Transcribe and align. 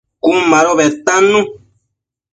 Cun 0.23 0.37
mado 0.51 0.71
bedtannu 0.79 1.39